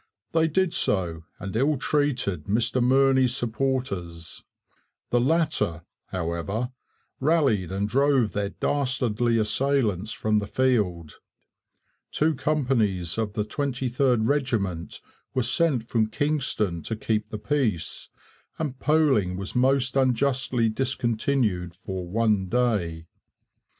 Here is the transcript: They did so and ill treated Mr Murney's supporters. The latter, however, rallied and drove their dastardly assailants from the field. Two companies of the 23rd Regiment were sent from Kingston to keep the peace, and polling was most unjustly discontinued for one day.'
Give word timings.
They 0.31 0.47
did 0.47 0.73
so 0.73 1.25
and 1.37 1.55
ill 1.55 1.77
treated 1.77 2.45
Mr 2.45 2.83
Murney's 2.83 3.37
supporters. 3.37 4.43
The 5.11 5.19
latter, 5.21 5.83
however, 6.07 6.71
rallied 7.19 7.71
and 7.71 7.87
drove 7.87 8.31
their 8.31 8.49
dastardly 8.49 9.37
assailants 9.37 10.11
from 10.11 10.39
the 10.39 10.47
field. 10.47 11.19
Two 12.11 12.33
companies 12.33 13.19
of 13.19 13.33
the 13.33 13.45
23rd 13.45 14.27
Regiment 14.27 15.01
were 15.35 15.43
sent 15.43 15.87
from 15.87 16.07
Kingston 16.07 16.81
to 16.81 16.95
keep 16.95 17.29
the 17.29 17.37
peace, 17.37 18.09
and 18.57 18.79
polling 18.79 19.37
was 19.37 19.53
most 19.55 19.95
unjustly 19.95 20.67
discontinued 20.67 21.75
for 21.75 22.07
one 22.09 22.47
day.' 22.49 23.05